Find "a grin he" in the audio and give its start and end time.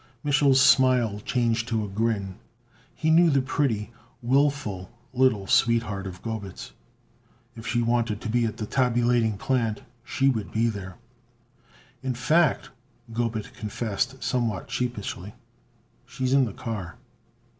1.85-3.11